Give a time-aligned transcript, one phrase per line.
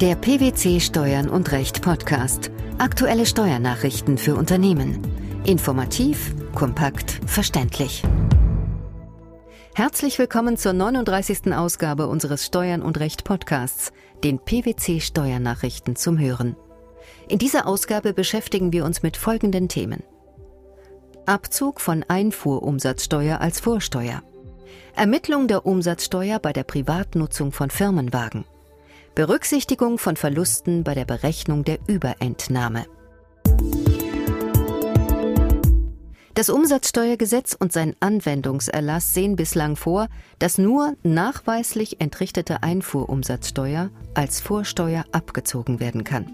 [0.00, 2.50] Der PwC Steuern und Recht Podcast.
[2.78, 4.98] Aktuelle Steuernachrichten für Unternehmen.
[5.44, 8.02] Informativ, kompakt, verständlich.
[9.74, 11.52] Herzlich willkommen zur 39.
[11.52, 13.92] Ausgabe unseres Steuern und Recht Podcasts,
[14.24, 16.56] den PwC Steuernachrichten zum Hören.
[17.28, 20.02] In dieser Ausgabe beschäftigen wir uns mit folgenden Themen.
[21.26, 24.22] Abzug von Einfuhrumsatzsteuer als Vorsteuer.
[24.96, 28.46] Ermittlung der Umsatzsteuer bei der Privatnutzung von Firmenwagen.
[29.14, 32.86] Berücksichtigung von Verlusten bei der Berechnung der Überentnahme.
[36.34, 40.06] Das Umsatzsteuergesetz und sein Anwendungserlass sehen bislang vor,
[40.38, 46.32] dass nur nachweislich entrichtete Einfuhrumsatzsteuer als Vorsteuer abgezogen werden kann.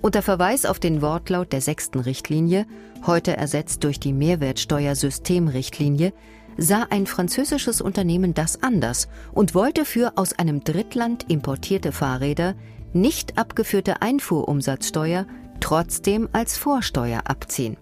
[0.00, 2.66] Unter Verweis auf den Wortlaut der sechsten Richtlinie,
[3.04, 6.12] heute ersetzt durch die Mehrwertsteuersystemrichtlinie,
[6.56, 12.54] sah ein französisches Unternehmen das anders und wollte für aus einem Drittland importierte Fahrräder
[12.92, 15.26] nicht abgeführte Einfuhrumsatzsteuer
[15.60, 17.76] trotzdem als Vorsteuer abziehen.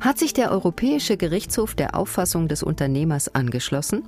[0.00, 4.02] Hat sich der Europäische Gerichtshof der Auffassung des Unternehmers angeschlossen?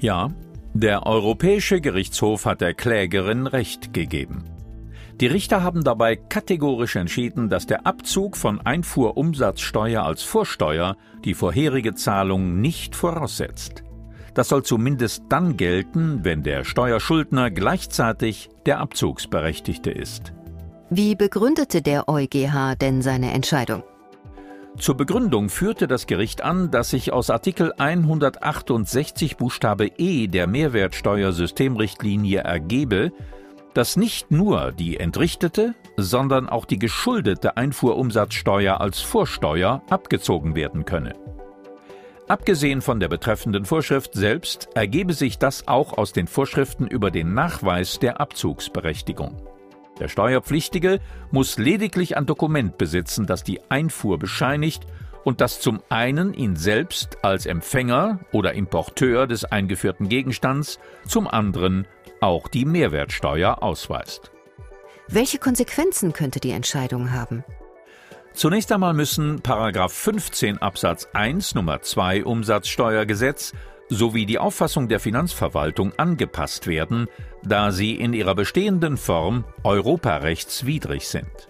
[0.00, 0.30] Ja,
[0.74, 4.44] der Europäische Gerichtshof hat der Klägerin Recht gegeben.
[5.20, 11.94] Die Richter haben dabei kategorisch entschieden, dass der Abzug von Einfuhrumsatzsteuer als Vorsteuer die vorherige
[11.94, 13.82] Zahlung nicht voraussetzt.
[14.34, 20.34] Das soll zumindest dann gelten, wenn der Steuerschuldner gleichzeitig der Abzugsberechtigte ist.
[20.90, 23.82] Wie begründete der EuGH denn seine Entscheidung?
[24.76, 32.40] Zur Begründung führte das Gericht an, dass sich aus Artikel 168 Buchstabe E der Mehrwertsteuersystemrichtlinie
[32.40, 33.12] ergebe,
[33.76, 41.14] dass nicht nur die entrichtete, sondern auch die geschuldete Einfuhrumsatzsteuer als Vorsteuer abgezogen werden könne.
[42.26, 47.34] Abgesehen von der betreffenden Vorschrift selbst ergebe sich das auch aus den Vorschriften über den
[47.34, 49.42] Nachweis der Abzugsberechtigung.
[50.00, 50.98] Der Steuerpflichtige
[51.30, 54.86] muss lediglich ein Dokument besitzen, das die Einfuhr bescheinigt
[55.22, 61.86] und das zum einen ihn selbst als Empfänger oder Importeur des eingeführten Gegenstands, zum anderen
[62.20, 64.30] auch die Mehrwertsteuer ausweist.
[65.08, 67.44] Welche Konsequenzen könnte die Entscheidung haben?
[68.34, 73.54] Zunächst einmal müssen 15 Absatz 1 Nummer 2 Umsatzsteuergesetz
[73.88, 77.06] sowie die Auffassung der Finanzverwaltung angepasst werden,
[77.44, 81.48] da sie in ihrer bestehenden Form europarechtswidrig sind.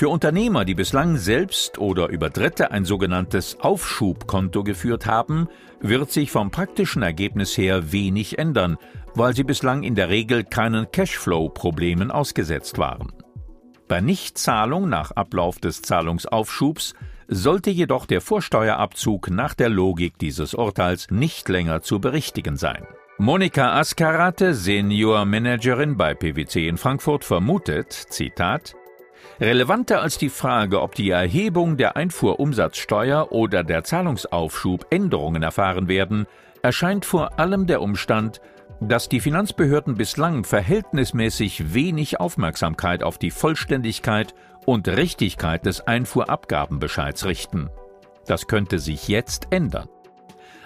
[0.00, 5.46] Für Unternehmer, die bislang selbst oder über Dritte ein sogenanntes Aufschubkonto geführt haben,
[5.82, 8.78] wird sich vom praktischen Ergebnis her wenig ändern,
[9.14, 13.12] weil sie bislang in der Regel keinen Cashflow-Problemen ausgesetzt waren.
[13.88, 16.94] Bei Nichtzahlung nach Ablauf des Zahlungsaufschubs
[17.28, 22.86] sollte jedoch der Vorsteuerabzug nach der Logik dieses Urteils nicht länger zu berichtigen sein.
[23.18, 28.74] Monika Askarate, Senior Managerin bei PwC in Frankfurt, vermutet, Zitat,
[29.40, 36.26] Relevanter als die Frage, ob die Erhebung der Einfuhrumsatzsteuer oder der Zahlungsaufschub Änderungen erfahren werden,
[36.62, 38.40] erscheint vor allem der Umstand,
[38.80, 44.34] dass die Finanzbehörden bislang verhältnismäßig wenig Aufmerksamkeit auf die Vollständigkeit
[44.66, 47.70] und Richtigkeit des Einfuhrabgabenbescheids richten.
[48.26, 49.88] Das könnte sich jetzt ändern.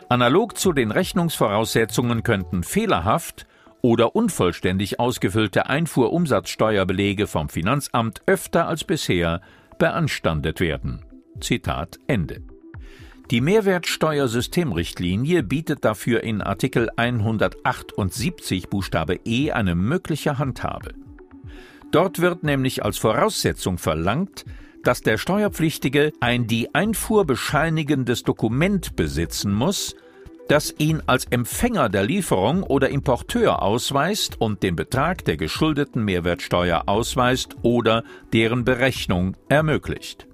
[0.09, 3.47] Analog zu den Rechnungsvoraussetzungen könnten fehlerhaft
[3.85, 9.43] oder unvollständig ausgefüllte Einfuhrumsatzsteuerbelege vom Finanzamt öfter als bisher
[9.79, 11.05] beanstandet werden.
[11.39, 12.41] Zitat Ende.
[13.31, 20.95] Die Mehrwertsteuersystemrichtlinie bietet dafür in Artikel 178 Buchstabe E eine mögliche Handhabe.
[21.91, 24.47] Dort wird nämlich als Voraussetzung verlangt,
[24.83, 29.95] dass der Steuerpflichtige ein die Einfuhr bescheinigendes Dokument besitzen muss,
[30.49, 36.85] das ihn als Empfänger der Lieferung oder Importeur ausweist und den Betrag der geschuldeten Mehrwertsteuer
[36.87, 40.27] ausweist oder deren Berechnung ermöglicht.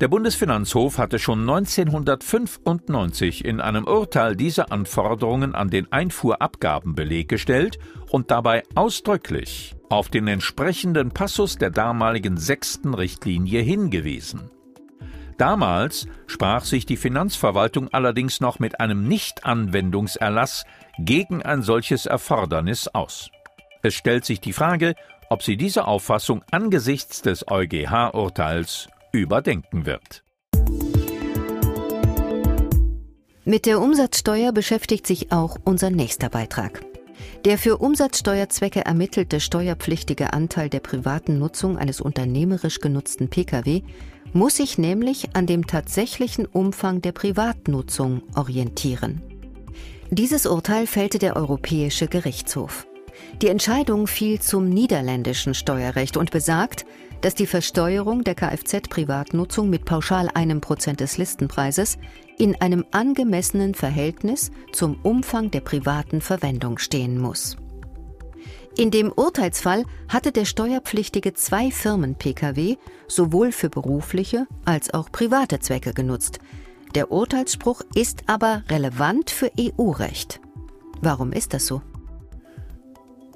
[0.00, 7.78] Der Bundesfinanzhof hatte schon 1995 in einem Urteil diese Anforderungen an den Einfuhrabgabenbeleg gestellt
[8.10, 14.50] und dabei ausdrücklich auf den entsprechenden Passus der damaligen sechsten Richtlinie hingewiesen.
[15.42, 20.62] Damals sprach sich die Finanzverwaltung allerdings noch mit einem Nichtanwendungserlass
[21.00, 23.28] gegen ein solches Erfordernis aus.
[23.82, 24.94] Es stellt sich die Frage,
[25.30, 30.22] ob sie diese Auffassung angesichts des EuGH-Urteils überdenken wird.
[33.44, 36.84] Mit der Umsatzsteuer beschäftigt sich auch unser nächster Beitrag.
[37.44, 43.82] Der für Umsatzsteuerzwecke ermittelte steuerpflichtige Anteil der privaten Nutzung eines unternehmerisch genutzten Pkw
[44.32, 49.20] muss sich nämlich an dem tatsächlichen Umfang der Privatnutzung orientieren.
[50.10, 52.86] Dieses Urteil fällte der Europäische Gerichtshof.
[53.40, 56.84] Die Entscheidung fiel zum niederländischen Steuerrecht und besagt,
[57.22, 61.98] dass die Versteuerung der Kfz-Privatnutzung mit pauschal einem Prozent des Listenpreises
[62.36, 67.56] in einem angemessenen Verhältnis zum Umfang der privaten Verwendung stehen muss.
[68.76, 72.76] In dem Urteilsfall hatte der Steuerpflichtige zwei Firmen-Pkw
[73.06, 76.38] sowohl für berufliche als auch private Zwecke genutzt.
[76.94, 80.40] Der Urteilsspruch ist aber relevant für EU-Recht.
[81.02, 81.82] Warum ist das so?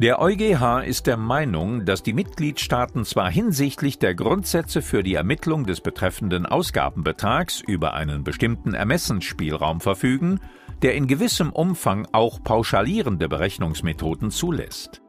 [0.00, 5.64] Der EuGH ist der Meinung, dass die Mitgliedstaaten zwar hinsichtlich der Grundsätze für die Ermittlung
[5.64, 10.40] des betreffenden Ausgabenbetrags über einen bestimmten Ermessensspielraum verfügen,
[10.82, 15.02] der in gewissem Umfang auch pauschalierende Berechnungsmethoden zulässt.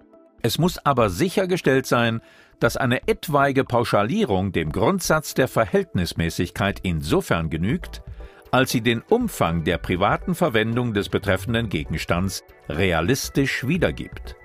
[0.47, 2.21] Es muss aber sichergestellt sein,
[2.61, 8.01] dass eine etwaige Pauschalierung dem Grundsatz der Verhältnismäßigkeit insofern genügt,
[8.49, 14.37] als sie den Umfang der privaten Verwendung des betreffenden Gegenstands realistisch wiedergibt.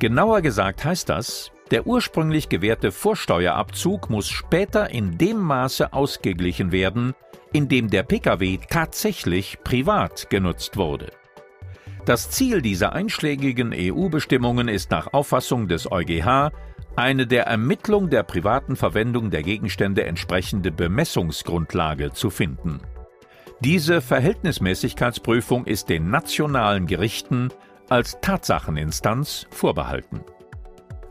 [0.00, 7.14] Genauer gesagt heißt das, der ursprünglich gewährte Vorsteuerabzug muss später in dem Maße ausgeglichen werden,
[7.52, 11.12] in dem der Pkw tatsächlich privat genutzt wurde.
[12.08, 16.52] Das Ziel dieser einschlägigen EU-Bestimmungen ist nach Auffassung des EuGH
[16.96, 22.80] eine der Ermittlung der privaten Verwendung der Gegenstände entsprechende Bemessungsgrundlage zu finden.
[23.60, 27.50] Diese Verhältnismäßigkeitsprüfung ist den nationalen Gerichten
[27.90, 30.22] als Tatsacheninstanz vorbehalten.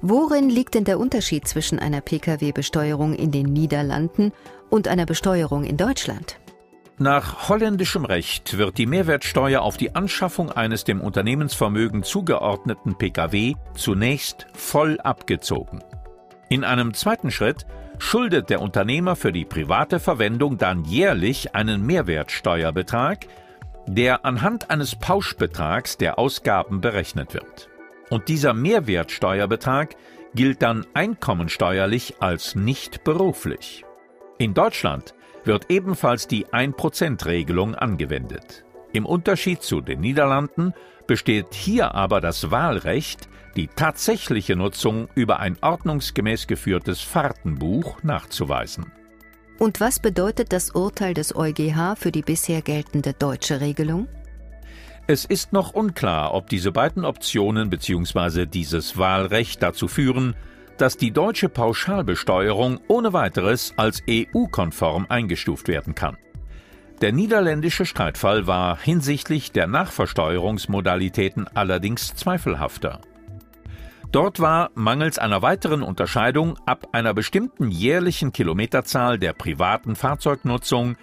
[0.02, 4.32] Worin liegt denn der Unterschied zwischen einer Pkw-Besteuerung in den Niederlanden
[4.72, 6.40] und einer Besteuerung in Deutschland?
[7.00, 14.48] Nach holländischem Recht wird die Mehrwertsteuer auf die Anschaffung eines dem Unternehmensvermögen zugeordneten Pkw zunächst
[14.54, 15.84] voll abgezogen.
[16.50, 17.68] In einem zweiten Schritt
[18.00, 23.28] schuldet der Unternehmer für die private Verwendung dann jährlich einen Mehrwertsteuerbetrag,
[23.86, 27.70] der anhand eines Pauschbetrags der Ausgaben berechnet wird.
[28.10, 29.96] Und dieser Mehrwertsteuerbetrag
[30.34, 33.86] gilt dann einkommensteuerlich als nicht beruflich.
[34.40, 35.14] In Deutschland
[35.48, 38.66] wird ebenfalls die 1%-Regelung angewendet.
[38.94, 40.74] Im Unterschied zu den Niederlanden
[41.08, 48.92] besteht hier aber das Wahlrecht, die tatsächliche Nutzung über ein ordnungsgemäß geführtes Fahrtenbuch nachzuweisen.
[49.58, 54.08] Und was bedeutet das Urteil des EuGH für die bisher geltende deutsche Regelung?
[55.08, 58.46] Es ist noch unklar, ob diese beiden Optionen bzw.
[58.46, 60.36] dieses Wahlrecht dazu führen,
[60.78, 66.18] dass die deutsche Pauschalbesteuerung ohne weiteres als EU-konform eingestuft werden kann.
[67.02, 73.02] Der niederländische Streitfall war hinsichtlich der Nachversteuerungsmodalitäten allerdings zweifelhafter.
[74.12, 80.96] Dort war mangels einer weiteren Unterscheidung ab einer bestimmten jährlichen Kilometerzahl der privaten Fahrzeugnutzung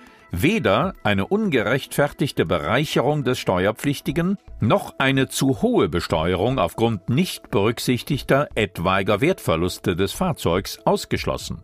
[0.43, 9.21] weder eine ungerechtfertigte Bereicherung des Steuerpflichtigen noch eine zu hohe Besteuerung aufgrund nicht berücksichtigter etwaiger
[9.21, 11.63] Wertverluste des Fahrzeugs ausgeschlossen.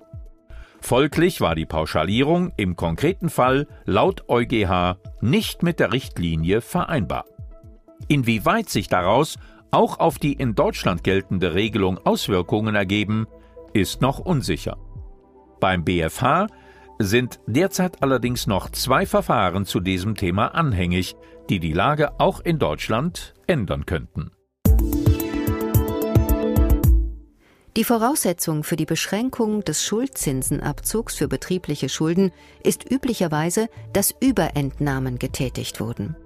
[0.80, 7.26] Folglich war die Pauschalierung im konkreten Fall laut EuGH nicht mit der Richtlinie vereinbar.
[8.08, 9.38] Inwieweit sich daraus
[9.70, 13.26] auch auf die in Deutschland geltende Regelung Auswirkungen ergeben,
[13.72, 14.78] ist noch unsicher.
[15.60, 16.46] Beim BfH
[17.02, 21.16] sind derzeit allerdings noch zwei Verfahren zu diesem Thema anhängig,
[21.48, 24.32] die die Lage auch in Deutschland ändern könnten.
[27.76, 35.80] Die Voraussetzung für die Beschränkung des Schuldzinsenabzugs für betriebliche Schulden ist üblicherweise, dass Überentnahmen getätigt
[35.80, 36.16] wurden.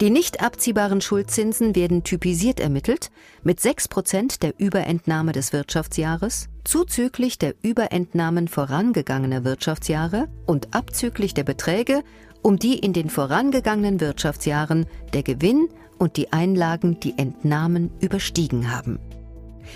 [0.00, 3.10] Die nicht abziehbaren Schuldzinsen werden typisiert ermittelt
[3.42, 11.44] mit 6 Prozent der Überentnahme des Wirtschaftsjahres, zuzüglich der Überentnahmen vorangegangener Wirtschaftsjahre und abzüglich der
[11.44, 12.02] Beträge,
[12.42, 15.68] um die in den vorangegangenen Wirtschaftsjahren der Gewinn
[15.98, 18.98] und die Einlagen die Entnahmen überstiegen haben.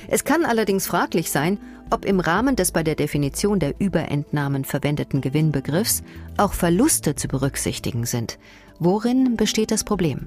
[0.08, 1.58] Es kann allerdings fraglich sein,
[1.90, 6.02] ob im Rahmen des bei der Definition der Überentnahmen verwendeten Gewinnbegriffs
[6.36, 8.38] auch Verluste zu berücksichtigen sind,
[8.78, 10.26] Worin besteht das Problem?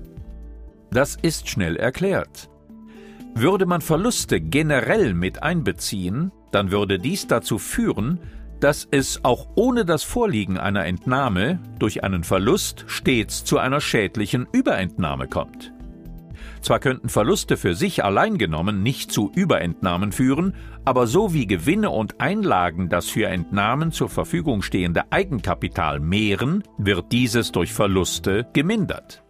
[0.91, 2.49] Das ist schnell erklärt.
[3.35, 8.19] Würde man Verluste generell mit einbeziehen, dann würde dies dazu führen,
[8.59, 14.47] dass es auch ohne das Vorliegen einer Entnahme durch einen Verlust stets zu einer schädlichen
[14.51, 15.73] Überentnahme kommt.
[16.67, 21.91] Zwar könnten Verluste für sich allein genommen nicht zu Überentnahmen führen, aber so wie Gewinne
[21.91, 29.23] und Einlagen das für Entnahmen zur Verfügung stehende Eigenkapital mehren, wird dieses durch Verluste gemindert.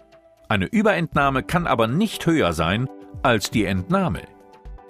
[0.50, 2.90] Eine Überentnahme kann aber nicht höher sein
[3.22, 4.24] als die Entnahme.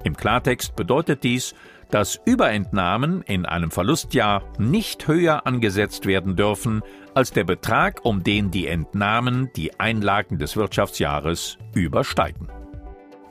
[0.06, 1.54] Im Klartext bedeutet dies,
[1.90, 6.82] dass Überentnahmen in einem Verlustjahr nicht höher angesetzt werden dürfen
[7.14, 12.48] als der Betrag, um den die Entnahmen die Einlagen des Wirtschaftsjahres übersteigen.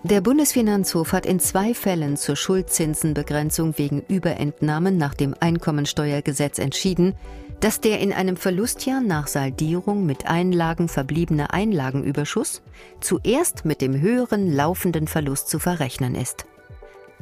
[0.02, 7.14] Der Bundesfinanzhof hat in zwei Fällen zur Schuldzinsenbegrenzung wegen Überentnahmen nach dem Einkommensteuergesetz entschieden,
[7.60, 12.62] dass der in einem Verlustjahr nach Saldierung mit Einlagen verbliebene Einlagenüberschuss
[13.00, 16.46] zuerst mit dem höheren laufenden Verlust zu verrechnen ist.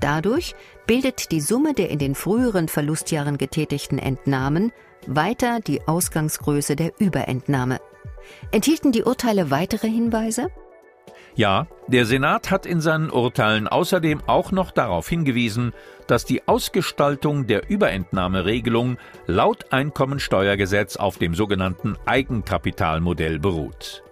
[0.04, 0.54] Dadurch
[0.86, 4.70] bildet die Summe der in den früheren Verlustjahren getätigten Entnahmen
[5.06, 7.80] weiter die Ausgangsgröße der Überentnahme.
[8.50, 10.48] Enthielten die Urteile weitere Hinweise?
[11.36, 15.72] Ja, der Senat hat in seinen Urteilen außerdem auch noch darauf hingewiesen,
[16.06, 24.04] dass die Ausgestaltung der Überentnahmeregelung laut Einkommensteuergesetz auf dem sogenannten Eigenkapitalmodell beruht.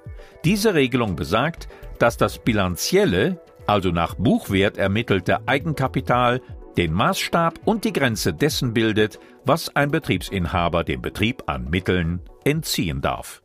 [0.46, 1.68] Diese Regelung besagt,
[1.98, 6.40] dass das bilanzielle, also nach Buchwert ermittelte Eigenkapital
[6.76, 13.00] den Maßstab und die Grenze dessen bildet, was ein Betriebsinhaber dem Betrieb an Mitteln entziehen
[13.00, 13.42] darf.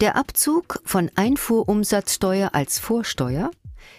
[0.00, 3.50] Der Abzug von Einfuhrumsatzsteuer als Vorsteuer,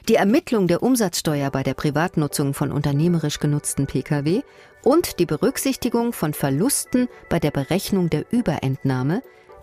[0.08, 4.42] die Ermittlung der Umsatzsteuer bei der Privatnutzung von unternehmerisch genutzten Pkw
[4.84, 9.24] und die Berücksichtigung von Verlusten bei der Berechnung der Überentnahme,